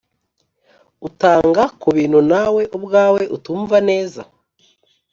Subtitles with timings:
[1.07, 4.21] utanga ku bintu nawe ubwawe utumva neza.